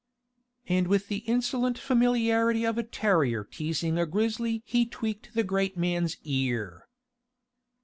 [0.67, 5.77] And with the insolent familiarity of a terrier teasing a grizzly he tweaked the great
[5.77, 6.87] man's ear.